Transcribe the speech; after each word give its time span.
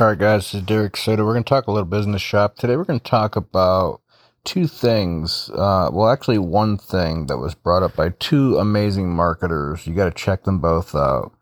All 0.00 0.06
right, 0.06 0.18
guys, 0.18 0.44
this 0.44 0.54
is 0.54 0.62
Derek 0.62 0.96
Soda. 0.96 1.26
We're 1.26 1.34
going 1.34 1.44
to 1.44 1.48
talk 1.48 1.66
a 1.66 1.70
little 1.70 1.84
business 1.84 2.22
shop. 2.22 2.56
Today, 2.56 2.74
we're 2.74 2.84
going 2.84 3.00
to 3.00 3.10
talk 3.10 3.36
about 3.36 4.00
two 4.44 4.66
things. 4.66 5.50
Uh, 5.50 5.90
well, 5.92 6.08
actually, 6.08 6.38
one 6.38 6.78
thing 6.78 7.26
that 7.26 7.36
was 7.36 7.54
brought 7.54 7.82
up 7.82 7.96
by 7.96 8.08
two 8.18 8.56
amazing 8.56 9.10
marketers. 9.10 9.86
You 9.86 9.92
got 9.94 10.06
to 10.06 10.10
check 10.24 10.44
them 10.44 10.58
both 10.58 10.94
out. 10.94 11.32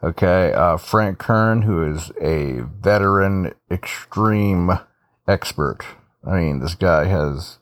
Okay. 0.00 0.52
Uh, 0.52 0.76
Frank 0.76 1.18
Kern, 1.18 1.62
who 1.62 1.82
is 1.82 2.12
a 2.20 2.60
veteran 2.80 3.52
extreme 3.68 4.78
expert. 5.26 5.80
I 6.24 6.36
mean, 6.36 6.60
this 6.60 6.76
guy 6.76 7.06
has 7.06 7.58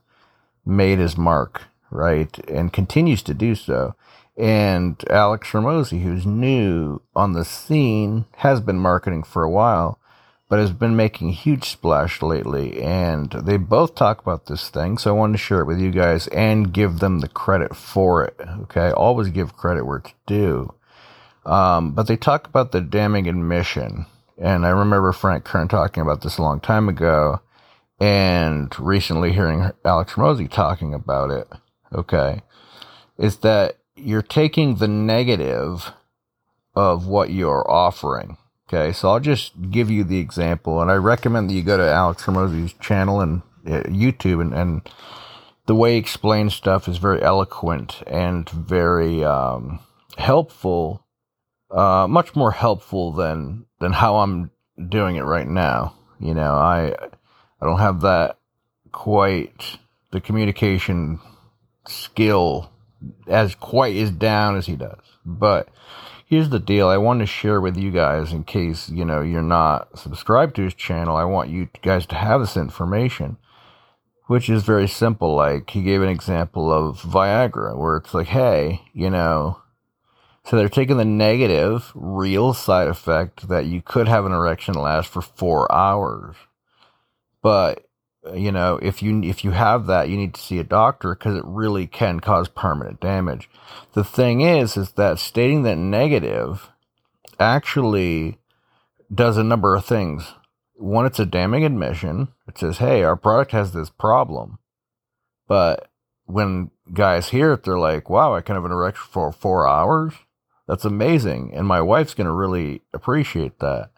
made 0.67 0.99
his 0.99 1.17
mark, 1.17 1.63
right? 1.91 2.39
And 2.47 2.75
continues 2.75 3.23
to 3.23 3.33
do 3.33 3.55
so. 3.55 3.95
And 4.37 5.03
Alex 5.09 5.49
Hormozi, 5.49 6.03
who's 6.03 6.27
new 6.27 7.01
on 7.17 7.33
the 7.33 7.47
scene, 7.47 8.27
has 8.37 8.61
been 8.61 8.79
marketing 8.79 9.23
for 9.23 9.45
a 9.45 9.51
while 9.51 9.99
but 10.53 10.59
has 10.59 10.71
been 10.71 10.95
making 10.95 11.31
a 11.31 11.33
huge 11.33 11.65
splash 11.65 12.21
lately. 12.21 12.83
And 12.83 13.31
they 13.31 13.57
both 13.57 13.95
talk 13.95 14.21
about 14.21 14.45
this 14.45 14.69
thing, 14.69 14.99
so 14.99 15.09
I 15.09 15.19
wanted 15.19 15.33
to 15.33 15.39
share 15.39 15.61
it 15.61 15.65
with 15.65 15.81
you 15.81 15.91
guys 15.91 16.27
and 16.27 16.75
give 16.75 16.99
them 16.99 17.21
the 17.21 17.29
credit 17.29 17.75
for 17.75 18.23
it. 18.23 18.39
Okay, 18.65 18.91
always 18.91 19.31
give 19.31 19.57
credit 19.57 19.87
where 19.87 19.97
it's 19.97 20.13
due. 20.27 20.75
Um, 21.47 21.93
but 21.93 22.07
they 22.07 22.19
talk 22.19 22.47
about 22.47 22.71
the 22.71 22.83
damning 22.83 23.29
admission, 23.29 24.05
and 24.37 24.67
I 24.67 24.69
remember 24.69 25.11
Frank 25.13 25.45
Kern 25.45 25.69
talking 25.69 26.03
about 26.03 26.21
this 26.21 26.37
a 26.37 26.43
long 26.43 26.61
time 26.61 26.87
ago, 26.87 27.41
and 27.99 28.79
recently 28.79 29.33
hearing 29.33 29.71
Alex 29.87 30.13
Hormozi 30.13 30.51
talking 30.51 30.93
about 30.93 31.31
it. 31.31 31.49
Okay, 31.95 32.43
is 33.17 33.39
that 33.39 33.79
you're 33.97 34.21
taking 34.21 34.75
the 34.75 34.89
negative 34.89 35.93
of 36.75 37.07
what 37.07 37.31
you're 37.31 37.65
offering 37.71 38.37
Okay, 38.73 38.93
so 38.93 39.11
I'll 39.11 39.21
just 39.21 39.53
give 39.71 39.91
you 39.91 40.03
the 40.03 40.19
example, 40.19 40.81
and 40.81 40.91
I 40.91 40.95
recommend 40.95 41.51
that 41.51 41.55
you 41.55 41.63
go 41.63 41.77
to 41.77 41.87
Alex 41.87 42.25
Hormozi's 42.25 42.73
channel 42.75 43.21
and 43.21 43.43
uh, 43.67 43.83
YouTube, 43.83 44.41
and, 44.41 44.55
and 44.55 44.89
the 45.67 45.75
way 45.75 45.93
he 45.93 45.99
explains 45.99 46.55
stuff 46.55 46.89
is 46.89 46.97
very 46.97 47.21
eloquent 47.21 48.03
and 48.07 48.49
very 48.49 49.23
um, 49.25 49.81
helpful, 50.17 51.05
uh, 51.71 52.07
much 52.09 52.35
more 52.35 52.53
helpful 52.53 53.13
than 53.13 53.67
than 53.79 53.93
how 53.93 54.17
I'm 54.17 54.51
doing 54.89 55.17
it 55.17 55.25
right 55.25 55.47
now. 55.47 55.95
You 56.19 56.33
know, 56.33 56.55
I 56.55 56.95
I 57.61 57.67
don't 57.67 57.79
have 57.79 58.01
that 58.01 58.39
quite 58.91 59.77
the 60.13 60.21
communication 60.21 61.21
skill 61.87 62.71
as 63.29 63.55
quite 63.55 63.97
as 63.97 64.11
down 64.11 64.57
as 64.57 64.65
he 64.65 64.77
does, 64.77 65.03
but 65.27 65.69
here's 66.33 66.49
the 66.49 66.59
deal 66.59 66.89
I 66.89 66.97
want 66.97 67.21
to 67.21 67.27
share 67.27 67.61
with 67.61 67.77
you 67.77 67.91
guys 67.91 68.33
in 68.33 68.45
case, 68.45 68.89
you 68.89 69.05
know, 69.05 69.21
you're 69.21 69.43
not 69.43 69.99
subscribed 69.99 70.57
to 70.57 70.63
his 70.63 70.73
channel. 70.73 71.15
I 71.15 71.25
want 71.25 71.51
you 71.51 71.69
guys 71.83 72.07
to 72.07 72.15
have 72.15 72.41
this 72.41 72.57
information, 72.57 73.37
which 74.29 74.49
is 74.49 74.63
very 74.63 74.89
simple. 74.89 75.35
Like 75.35 75.69
he 75.69 75.83
gave 75.83 76.01
an 76.01 76.09
example 76.09 76.73
of 76.73 77.03
Viagra 77.03 77.77
where 77.77 77.99
it's 77.99 78.15
like, 78.15 78.29
hey, 78.29 78.81
you 78.95 79.11
know, 79.11 79.61
so 80.43 80.57
they're 80.57 80.71
taking 80.71 80.97
the 80.97 81.05
negative, 81.05 81.93
real 81.95 82.55
side 82.55 82.89
effect 82.89 83.51
that 83.51 83.67
you 83.67 83.83
could 83.83 84.09
have 84.09 84.25
an 84.25 84.33
erection 84.33 84.73
last 84.73 85.11
for 85.11 85.21
four 85.21 85.71
hours. 85.71 86.35
But 87.43 87.87
you 88.35 88.53
know, 88.53 88.79
if 88.81 89.03
you 89.03 89.21
if 89.23 89.45
you 89.45 89.51
have 89.51 89.87
that, 89.87 90.09
you 90.09 90.17
need 90.17 90.35
to 90.35 90.41
see 90.41 90.59
a 90.59 90.65
doctor 90.65 91.15
because 91.15 91.37
it 91.37 91.45
really 91.45 91.87
can 91.87 92.21
cause 92.21 92.49
permanent 92.49 93.01
damage. 93.01 93.51
The 93.95 94.05
thing 94.05 94.41
is, 94.43 94.77
is 94.77 94.93
that 94.93 95.19
stating 95.19 95.63
that 95.65 95.77
negative 95.77 96.71
actually 97.41 98.39
does 99.13 99.37
a 99.37 99.45
number 99.45 99.75
of 99.75 99.85
things. 99.85 100.35
One, 100.75 101.05
it's 101.05 101.19
a 101.19 101.27
damning 101.27 101.65
admission. 101.65 102.29
It 102.47 102.59
says, 102.59 102.79
"Hey, 102.79 103.03
our 103.03 103.17
product 103.17 103.51
has 103.53 103.73
this 103.73 103.91
problem," 103.91 104.59
but 105.49 105.89
when 106.27 106.71
guys 106.93 107.31
hear 107.31 107.53
it, 107.53 107.65
they're 107.65 107.79
like, 107.79 108.09
"Wow, 108.09 108.35
I 108.35 108.41
can 108.41 108.55
have 108.55 108.65
an 108.65 108.73
erection 108.73 109.07
for 109.11 109.33
four 109.33 109.67
hours. 109.67 110.15
That's 110.69 110.85
amazing," 110.85 111.53
and 111.55 111.67
my 111.67 111.81
wife's 111.81 112.15
going 112.15 112.29
to 112.29 112.33
really 112.33 112.83
appreciate 112.95 113.59
that. 113.59 113.91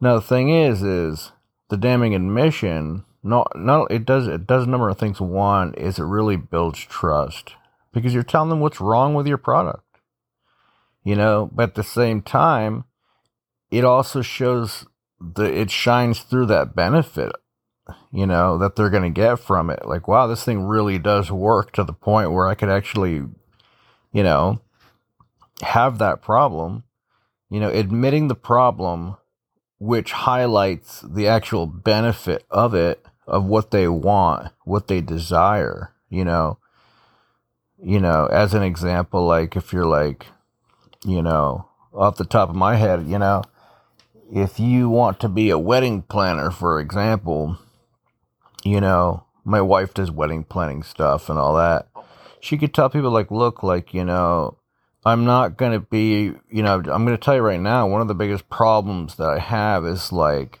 Now, 0.00 0.16
the 0.16 0.20
thing 0.20 0.50
is, 0.50 0.82
is 0.82 1.32
the 1.68 1.76
damning 1.76 2.14
admission 2.14 3.05
not 3.26 3.52
not 3.56 3.90
it 3.90 4.06
does 4.06 4.26
it 4.26 4.46
does 4.46 4.64
a 4.64 4.70
number 4.70 4.88
of 4.88 4.98
things. 4.98 5.20
One 5.20 5.74
is 5.74 5.98
it 5.98 6.04
really 6.04 6.36
builds 6.36 6.78
trust 6.80 7.54
because 7.92 8.14
you're 8.14 8.22
telling 8.22 8.50
them 8.50 8.60
what's 8.60 8.80
wrong 8.80 9.14
with 9.14 9.26
your 9.26 9.38
product. 9.38 9.82
You 11.04 11.16
know, 11.16 11.50
but 11.52 11.70
at 11.70 11.74
the 11.74 11.84
same 11.84 12.22
time, 12.22 12.84
it 13.70 13.84
also 13.84 14.22
shows 14.22 14.86
the 15.20 15.44
it 15.44 15.70
shines 15.70 16.20
through 16.20 16.46
that 16.46 16.74
benefit, 16.74 17.32
you 18.12 18.26
know, 18.26 18.58
that 18.58 18.76
they're 18.76 18.90
gonna 18.90 19.10
get 19.10 19.38
from 19.38 19.70
it. 19.70 19.86
Like, 19.86 20.08
wow, 20.08 20.26
this 20.26 20.44
thing 20.44 20.62
really 20.62 20.98
does 20.98 21.30
work 21.30 21.72
to 21.72 21.84
the 21.84 21.92
point 21.92 22.32
where 22.32 22.46
I 22.46 22.54
could 22.54 22.70
actually, 22.70 23.24
you 24.12 24.22
know, 24.22 24.60
have 25.62 25.98
that 25.98 26.22
problem. 26.22 26.84
You 27.50 27.60
know, 27.60 27.70
admitting 27.70 28.26
the 28.26 28.34
problem 28.34 29.16
which 29.78 30.12
highlights 30.12 31.02
the 31.02 31.28
actual 31.28 31.66
benefit 31.66 32.44
of 32.50 32.74
it 32.74 33.04
of 33.26 33.44
what 33.44 33.70
they 33.70 33.88
want, 33.88 34.52
what 34.64 34.88
they 34.88 35.00
desire, 35.00 35.92
you 36.08 36.24
know. 36.24 36.58
You 37.82 38.00
know, 38.00 38.26
as 38.26 38.54
an 38.54 38.62
example, 38.62 39.26
like 39.26 39.54
if 39.54 39.72
you're 39.72 39.84
like, 39.84 40.26
you 41.04 41.20
know, 41.20 41.68
off 41.92 42.16
the 42.16 42.24
top 42.24 42.48
of 42.48 42.56
my 42.56 42.76
head, 42.76 43.06
you 43.06 43.18
know, 43.18 43.42
if 44.32 44.58
you 44.58 44.88
want 44.88 45.20
to 45.20 45.28
be 45.28 45.50
a 45.50 45.58
wedding 45.58 46.02
planner, 46.02 46.50
for 46.50 46.80
example, 46.80 47.58
you 48.64 48.80
know, 48.80 49.24
my 49.44 49.60
wife 49.60 49.94
does 49.94 50.10
wedding 50.10 50.42
planning 50.44 50.82
stuff 50.82 51.28
and 51.28 51.38
all 51.38 51.54
that. 51.56 51.88
She 52.40 52.58
could 52.58 52.74
tell 52.74 52.88
people 52.88 53.10
like, 53.10 53.30
look, 53.30 53.62
like, 53.62 53.92
you 53.92 54.04
know, 54.04 54.56
I'm 55.04 55.24
not 55.24 55.56
going 55.56 55.72
to 55.72 55.80
be, 55.80 56.32
you 56.50 56.62
know, 56.62 56.76
I'm 56.76 57.04
going 57.04 57.08
to 57.08 57.18
tell 57.18 57.36
you 57.36 57.42
right 57.42 57.60
now, 57.60 57.86
one 57.86 58.00
of 58.00 58.08
the 58.08 58.14
biggest 58.14 58.48
problems 58.48 59.16
that 59.16 59.28
I 59.28 59.38
have 59.38 59.84
is 59.84 60.12
like, 60.12 60.60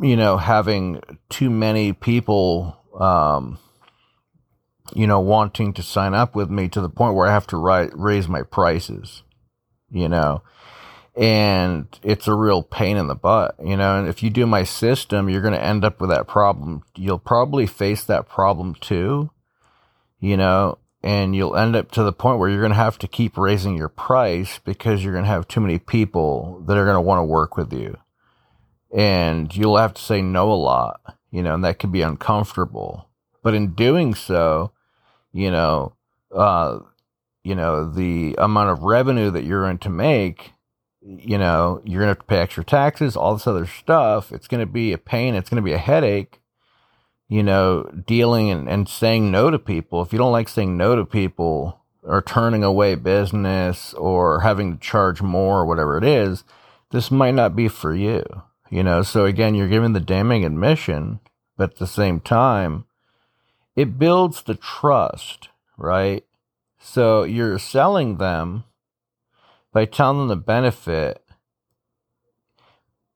you 0.00 0.16
know, 0.16 0.36
having 0.36 1.00
too 1.28 1.50
many 1.50 1.92
people, 1.92 2.76
um, 2.98 3.58
you 4.94 5.06
know, 5.06 5.20
wanting 5.20 5.72
to 5.74 5.82
sign 5.82 6.14
up 6.14 6.34
with 6.34 6.50
me 6.50 6.68
to 6.68 6.80
the 6.80 6.88
point 6.88 7.14
where 7.14 7.26
I 7.26 7.32
have 7.32 7.46
to 7.48 7.56
ri- 7.56 7.90
raise 7.94 8.28
my 8.28 8.42
prices, 8.42 9.22
you 9.90 10.08
know, 10.08 10.42
and 11.16 11.86
it's 12.02 12.28
a 12.28 12.34
real 12.34 12.62
pain 12.62 12.96
in 12.96 13.06
the 13.06 13.14
butt, 13.14 13.56
you 13.62 13.76
know. 13.76 13.98
And 13.98 14.08
if 14.08 14.22
you 14.22 14.30
do 14.30 14.46
my 14.46 14.64
system, 14.64 15.28
you're 15.28 15.42
going 15.42 15.54
to 15.54 15.62
end 15.62 15.84
up 15.84 16.00
with 16.00 16.10
that 16.10 16.26
problem. 16.28 16.82
You'll 16.94 17.18
probably 17.18 17.66
face 17.66 18.04
that 18.04 18.28
problem 18.28 18.74
too, 18.74 19.30
you 20.20 20.36
know, 20.36 20.78
and 21.02 21.34
you'll 21.34 21.56
end 21.56 21.74
up 21.74 21.90
to 21.92 22.02
the 22.02 22.12
point 22.12 22.38
where 22.38 22.48
you're 22.48 22.60
going 22.60 22.70
to 22.70 22.76
have 22.76 22.98
to 22.98 23.08
keep 23.08 23.38
raising 23.38 23.76
your 23.76 23.88
price 23.88 24.60
because 24.64 25.02
you're 25.02 25.12
going 25.12 25.24
to 25.24 25.30
have 25.30 25.48
too 25.48 25.60
many 25.60 25.78
people 25.78 26.62
that 26.66 26.76
are 26.76 26.84
going 26.84 26.96
to 26.96 27.00
want 27.00 27.20
to 27.20 27.24
work 27.24 27.56
with 27.56 27.72
you 27.72 27.96
and 28.96 29.54
you'll 29.54 29.76
have 29.76 29.92
to 29.92 30.02
say 30.02 30.22
no 30.22 30.50
a 30.50 30.54
lot, 30.54 31.18
you 31.30 31.42
know, 31.42 31.52
and 31.52 31.62
that 31.62 31.78
can 31.78 31.92
be 31.92 32.00
uncomfortable. 32.00 33.10
But 33.42 33.52
in 33.52 33.74
doing 33.74 34.14
so, 34.14 34.72
you 35.32 35.50
know, 35.50 35.92
uh, 36.34 36.78
you 37.44 37.54
know, 37.54 37.88
the 37.90 38.34
amount 38.38 38.70
of 38.70 38.84
revenue 38.84 39.30
that 39.30 39.44
you're 39.44 39.62
going 39.62 39.78
to 39.78 39.90
make, 39.90 40.54
you 41.02 41.36
know, 41.36 41.82
you're 41.84 42.00
going 42.00 42.06
to 42.06 42.18
have 42.18 42.20
to 42.20 42.24
pay 42.24 42.38
extra 42.38 42.64
taxes, 42.64 43.16
all 43.16 43.34
this 43.34 43.46
other 43.46 43.66
stuff. 43.66 44.32
It's 44.32 44.48
going 44.48 44.60
to 44.60 44.66
be 44.66 44.94
a 44.94 44.98
pain. 44.98 45.34
It's 45.34 45.50
going 45.50 45.62
to 45.62 45.64
be 45.64 45.74
a 45.74 45.78
headache, 45.78 46.40
you 47.28 47.42
know, 47.42 47.82
dealing 48.06 48.50
and, 48.50 48.66
and 48.66 48.88
saying 48.88 49.30
no 49.30 49.50
to 49.50 49.58
people. 49.58 50.00
If 50.00 50.14
you 50.14 50.18
don't 50.18 50.32
like 50.32 50.48
saying 50.48 50.74
no 50.74 50.96
to 50.96 51.04
people 51.04 51.82
or 52.02 52.22
turning 52.22 52.64
away 52.64 52.94
business 52.94 53.92
or 53.92 54.40
having 54.40 54.72
to 54.72 54.80
charge 54.80 55.20
more 55.20 55.60
or 55.60 55.66
whatever 55.66 55.98
it 55.98 56.04
is, 56.04 56.44
this 56.92 57.10
might 57.10 57.34
not 57.34 57.54
be 57.54 57.68
for 57.68 57.94
you. 57.94 58.24
You 58.70 58.82
know, 58.82 59.02
so 59.02 59.24
again, 59.24 59.54
you're 59.54 59.68
giving 59.68 59.92
the 59.92 60.00
damning 60.00 60.44
admission, 60.44 61.20
but 61.56 61.72
at 61.72 61.78
the 61.78 61.86
same 61.86 62.20
time, 62.20 62.84
it 63.76 63.98
builds 63.98 64.42
the 64.42 64.54
trust, 64.54 65.48
right? 65.76 66.24
So 66.78 67.22
you're 67.22 67.58
selling 67.58 68.16
them 68.16 68.64
by 69.72 69.84
telling 69.84 70.18
them 70.18 70.28
the 70.28 70.36
benefit 70.36 71.22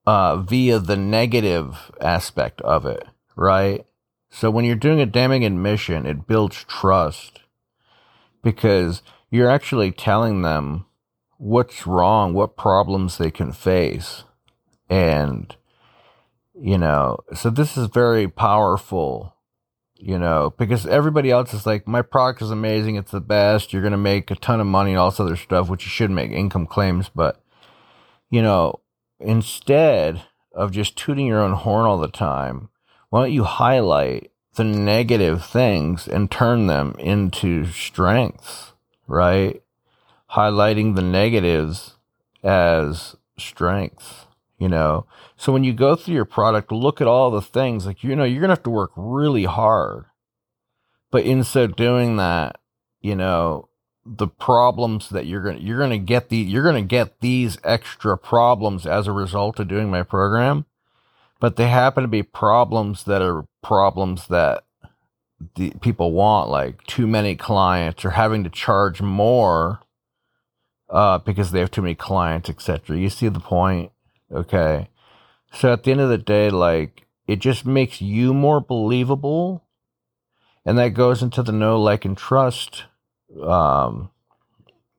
uh, 0.06 0.36
via 0.36 0.78
the 0.78 0.96
negative 0.96 1.90
aspect 2.00 2.60
of 2.62 2.86
it, 2.86 3.04
right? 3.36 3.86
So 4.30 4.50
when 4.50 4.64
you're 4.64 4.76
doing 4.76 5.00
a 5.00 5.06
damning 5.06 5.44
admission, 5.44 6.06
it 6.06 6.26
builds 6.26 6.64
trust 6.64 7.40
because 8.42 9.02
you're 9.30 9.50
actually 9.50 9.90
telling 9.90 10.42
them 10.42 10.86
what's 11.38 11.86
wrong, 11.86 12.34
what 12.34 12.56
problems 12.56 13.18
they 13.18 13.30
can 13.30 13.52
face 13.52 14.24
and, 14.90 15.54
you 16.60 16.76
know, 16.76 17.20
so 17.32 17.48
this 17.48 17.76
is 17.76 17.86
very 17.86 18.28
powerful, 18.28 19.36
you 19.94 20.18
know, 20.18 20.52
because 20.58 20.84
everybody 20.84 21.30
else 21.30 21.54
is 21.54 21.64
like, 21.64 21.86
my 21.86 22.02
product 22.02 22.42
is 22.42 22.50
amazing. 22.50 22.96
It's 22.96 23.12
the 23.12 23.20
best. 23.20 23.72
You're 23.72 23.82
going 23.82 23.92
to 23.92 23.96
make 23.96 24.30
a 24.30 24.34
ton 24.34 24.60
of 24.60 24.66
money 24.66 24.90
and 24.90 24.98
all 24.98 25.10
this 25.10 25.20
other 25.20 25.36
stuff, 25.36 25.68
which 25.68 25.84
you 25.84 25.90
should 25.90 26.10
make 26.10 26.32
income 26.32 26.66
claims. 26.66 27.08
But, 27.08 27.40
you 28.28 28.42
know, 28.42 28.80
instead 29.20 30.22
of 30.52 30.72
just 30.72 30.96
tooting 30.96 31.26
your 31.26 31.40
own 31.40 31.52
horn 31.52 31.86
all 31.86 31.98
the 31.98 32.08
time, 32.08 32.68
why 33.10 33.22
don't 33.22 33.32
you 33.32 33.44
highlight 33.44 34.32
the 34.56 34.64
negative 34.64 35.44
things 35.44 36.08
and 36.08 36.30
turn 36.30 36.66
them 36.66 36.96
into 36.98 37.66
strengths, 37.66 38.72
right? 39.06 39.62
Highlighting 40.32 40.96
the 40.96 41.02
negatives 41.02 41.96
as 42.42 43.14
strengths, 43.38 44.26
you 44.60 44.68
know? 44.68 45.06
So 45.36 45.52
when 45.52 45.64
you 45.64 45.72
go 45.72 45.96
through 45.96 46.14
your 46.14 46.24
product, 46.24 46.70
look 46.70 47.00
at 47.00 47.08
all 47.08 47.32
the 47.32 47.42
things 47.42 47.86
like, 47.86 48.04
you 48.04 48.14
know, 48.14 48.22
you're 48.22 48.42
to 48.42 48.48
have 48.48 48.62
to 48.62 48.70
work 48.70 48.92
really 48.94 49.44
hard. 49.44 50.04
But 51.10 51.24
in 51.24 51.42
so 51.42 51.66
doing 51.66 52.16
that, 52.18 52.60
you 53.00 53.16
know, 53.16 53.68
the 54.06 54.28
problems 54.28 55.08
that 55.08 55.26
you're 55.26 55.42
to, 55.42 55.60
you're 55.60 55.86
to 55.88 55.98
get 55.98 56.28
the, 56.28 56.36
you're 56.36 56.70
to 56.70 56.82
get 56.82 57.20
these 57.20 57.58
extra 57.64 58.16
problems 58.16 58.86
as 58.86 59.08
a 59.08 59.12
result 59.12 59.58
of 59.58 59.66
doing 59.66 59.90
my 59.90 60.04
program 60.04 60.66
but 61.40 61.56
they 61.56 61.68
happen 61.68 62.02
to 62.02 62.08
be 62.08 62.22
problems 62.22 63.04
that 63.04 63.22
are 63.22 63.46
problems 63.62 64.28
that 64.28 64.64
the 65.56 65.70
people 65.80 66.12
want, 66.12 66.50
like 66.50 66.84
too 66.84 67.06
many 67.06 67.34
clients 67.34 68.04
or 68.04 68.10
having 68.10 68.44
to 68.44 68.50
charge 68.50 69.00
more 69.00 69.80
uh, 70.90 71.18
because 71.18 71.50
they 71.50 71.60
have 71.60 71.70
too 71.70 71.80
many 71.80 71.94
clients, 71.94 72.50
etc. 72.50 72.98
You 72.98 73.08
see 73.08 73.28
the 73.28 73.40
point? 73.40 73.90
Okay. 74.32 74.88
So 75.52 75.72
at 75.72 75.82
the 75.82 75.90
end 75.90 76.00
of 76.00 76.08
the 76.08 76.18
day, 76.18 76.50
like 76.50 77.06
it 77.26 77.38
just 77.38 77.64
makes 77.64 78.00
you 78.00 78.34
more 78.34 78.60
believable, 78.60 79.64
and 80.64 80.78
that 80.78 80.94
goes 80.94 81.22
into 81.22 81.42
the 81.42 81.52
know, 81.52 81.80
like, 81.80 82.04
and 82.04 82.16
trust, 82.16 82.84
um, 83.42 84.10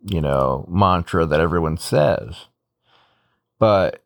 you 0.01 0.22
know, 0.22 0.66
mantra 0.69 1.25
that 1.25 1.39
everyone 1.39 1.78
says. 1.78 2.48
But 3.60 4.04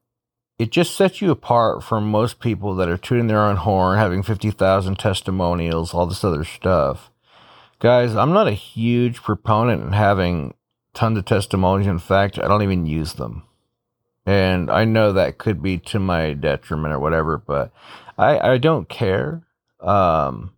it 0.58 0.72
just 0.72 0.96
sets 0.96 1.22
you 1.22 1.32
apart 1.32 1.84
from 1.84 2.10
most 2.10 2.40
people 2.40 2.76
that 2.76 2.90
are 2.90 2.98
tooting 2.98 3.28
their 3.28 3.44
own 3.44 3.58
horn, 3.58 3.98
having 3.98 4.24
50,000 4.24 4.98
testimonials, 4.98 5.94
all 5.94 6.06
this 6.08 6.24
other 6.24 6.44
stuff. 6.44 7.12
Guys, 7.80 8.16
I'm 8.16 8.34
not 8.34 8.48
a 8.48 8.54
huge 8.54 9.22
proponent 9.22 9.84
in 9.84 9.92
having 9.92 10.56
tons 10.94 11.18
of 11.18 11.26
testimonials. 11.26 11.88
In 11.88 12.00
fact, 12.00 12.40
I 12.40 12.48
don't 12.48 12.64
even 12.64 12.86
use 12.86 13.14
them. 13.14 13.44
And 14.26 14.72
I 14.72 14.86
know 14.86 15.14
that 15.14 15.38
could 15.38 15.62
be 15.62 15.78
to 15.80 16.00
my 16.00 16.34
detriment 16.34 16.94
or 16.94 17.00
whatever, 17.00 17.38
but 17.38 17.72
I, 18.18 18.40
I 18.54 18.58
don't 18.58 18.90
care. 18.90 19.44
Um, 19.80 20.54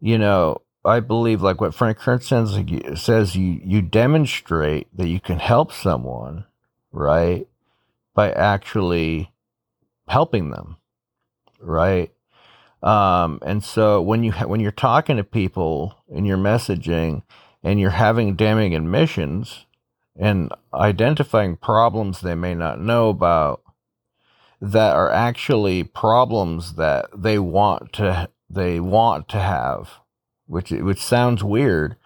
you 0.00 0.18
know, 0.18 0.62
I 0.84 1.00
believe 1.00 1.42
like 1.42 1.60
what 1.60 1.74
Frank 1.74 1.98
Kern 1.98 2.20
says, 2.20 2.56
says 2.94 3.34
you, 3.34 3.60
you 3.64 3.82
demonstrate 3.82 4.86
that 4.96 5.08
you 5.08 5.18
can 5.18 5.40
help 5.40 5.72
someone, 5.72 6.44
right? 6.92 7.48
by 8.16 8.32
actually 8.32 9.30
helping 10.08 10.50
them, 10.50 10.78
right? 11.60 12.10
Um, 12.82 13.38
and 13.44 13.62
so 13.62 14.00
when 14.00 14.24
you 14.24 14.32
ha- 14.32 14.46
when 14.46 14.60
you're 14.60 14.72
talking 14.72 15.18
to 15.18 15.24
people 15.24 15.94
in 16.08 16.24
your 16.24 16.38
messaging 16.38 17.22
and 17.62 17.78
you're 17.78 17.90
having 17.90 18.34
damning 18.34 18.74
admissions 18.74 19.66
and 20.18 20.50
identifying 20.72 21.56
problems 21.56 22.20
they 22.20 22.34
may 22.34 22.54
not 22.54 22.80
know 22.80 23.08
about 23.08 23.62
that 24.60 24.96
are 24.96 25.10
actually 25.10 25.84
problems 25.84 26.74
that 26.74 27.06
they 27.14 27.38
want 27.38 27.92
to 27.94 28.28
they 28.48 28.80
want 28.80 29.28
to 29.28 29.38
have, 29.38 29.90
which 30.46 30.70
which 30.70 31.02
sounds 31.02 31.44
weird, 31.44 31.96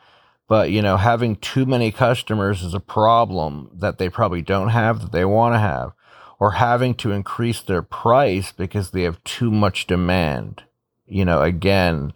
but 0.48 0.70
you 0.70 0.82
know 0.82 0.96
having 0.96 1.36
too 1.36 1.66
many 1.66 1.92
customers 1.92 2.62
is 2.62 2.74
a 2.74 2.80
problem 2.80 3.70
that 3.74 3.98
they 3.98 4.08
probably 4.08 4.42
don't 4.42 4.70
have 4.70 5.00
that 5.00 5.12
they 5.12 5.24
want 5.24 5.54
to 5.54 5.58
have 5.58 5.92
or 6.40 6.52
having 6.52 6.94
to 6.94 7.12
increase 7.12 7.60
their 7.60 7.82
price 7.82 8.50
because 8.50 8.90
they 8.90 9.02
have 9.02 9.22
too 9.24 9.50
much 9.50 9.86
demand. 9.86 10.64
You 11.06 11.26
know, 11.26 11.42
again, 11.42 12.14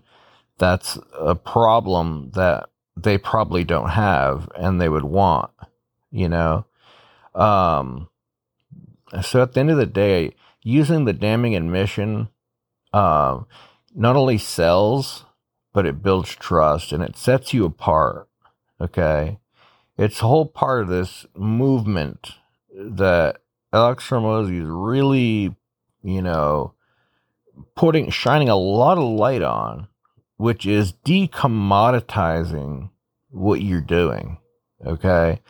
that's 0.58 0.98
a 1.18 1.34
problem 1.34 2.30
that 2.34 2.70
they 2.96 3.18
probably 3.18 3.64
don't 3.64 3.90
have 3.90 4.48
and 4.56 4.80
they 4.80 4.88
would 4.88 5.04
want, 5.04 5.50
you 6.14 6.28
know. 6.28 6.64
Um, 7.34 8.08
so 9.20 9.42
at 9.42 9.52
the 9.52 9.60
end 9.60 9.70
of 9.70 9.76
the 9.76 9.86
day, 9.86 10.34
using 10.62 11.04
the 11.04 11.12
damning 11.12 11.56
admission 11.56 12.28
uh, 12.92 13.40
not 13.94 14.16
only 14.16 14.38
sells, 14.38 15.24
but 15.72 15.84
it 15.84 16.02
builds 16.02 16.34
trust 16.36 16.92
and 16.92 17.02
it 17.02 17.16
sets 17.16 17.52
you 17.52 17.64
apart. 17.64 18.28
Okay. 18.80 19.38
It's 19.98 20.20
a 20.20 20.26
whole 20.26 20.46
part 20.46 20.82
of 20.82 20.88
this 20.88 21.26
movement 21.36 22.30
that 22.72 23.38
Alex 23.72 24.08
Hormozi 24.08 24.62
is 24.62 24.68
really, 24.68 25.54
you 26.02 26.22
know, 26.22 26.74
putting 27.74 28.10
shining 28.10 28.48
a 28.48 28.56
lot 28.56 28.98
of 28.98 29.04
light 29.04 29.42
on, 29.42 29.88
which 30.36 30.64
is 30.64 30.92
decommoditizing 31.04 32.90
what 33.30 33.60
you're 33.60 33.80
doing. 33.80 34.38
Okay, 34.84 35.40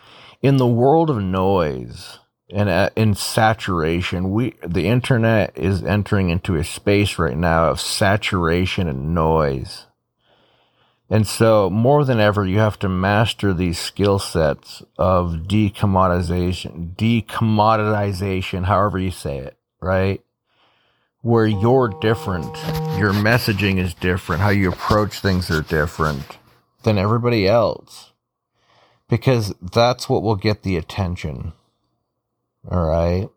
in 0.42 0.58
the 0.58 0.66
world 0.66 1.10
of 1.10 1.22
noise 1.22 2.18
and 2.50 2.68
uh, 2.68 2.90
in 2.94 3.14
saturation, 3.14 4.30
we 4.30 4.54
the 4.64 4.86
internet 4.86 5.56
is 5.56 5.82
entering 5.82 6.30
into 6.30 6.54
a 6.54 6.64
space 6.64 7.18
right 7.18 7.36
now 7.36 7.70
of 7.70 7.80
saturation 7.80 8.88
and 8.88 9.14
noise. 9.14 9.86
And 11.10 11.26
so, 11.26 11.68
more 11.68 12.04
than 12.04 12.18
ever, 12.18 12.46
you 12.46 12.58
have 12.58 12.78
to 12.80 12.88
master 12.88 13.52
these 13.52 13.78
skill 13.78 14.18
sets 14.18 14.82
of 14.96 15.44
decommoditization, 15.46 16.96
decommoditization, 16.96 18.64
however 18.64 18.98
you 18.98 19.10
say 19.10 19.38
it, 19.38 19.56
right? 19.80 20.22
Where 21.20 21.46
you're 21.46 21.88
different, 22.00 22.56
your 22.98 23.12
messaging 23.12 23.78
is 23.78 23.94
different, 23.94 24.42
how 24.42 24.48
you 24.50 24.70
approach 24.70 25.20
things 25.20 25.50
are 25.50 25.62
different 25.62 26.38
than 26.84 26.98
everybody 26.98 27.46
else. 27.46 28.13
Because 29.08 29.54
that's 29.60 30.08
what 30.08 30.22
will 30.22 30.36
get 30.36 30.62
the 30.62 30.76
attention. 30.76 31.52
All 32.70 32.86
right. 32.86 33.28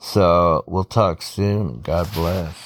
So, 0.00 0.64
we'll 0.66 0.84
talk 0.84 1.22
soon. 1.22 1.80
God 1.82 2.12
bless. 2.14 2.56